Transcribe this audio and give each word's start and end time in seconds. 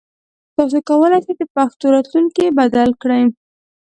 تاسو 0.55 0.77
کولای 0.89 1.19
شئ 1.25 1.33
د 1.39 1.41
پښتو 1.55 1.85
راتلونکی 1.95 2.55
بدل 2.57 2.89
کړئ. 3.01 3.23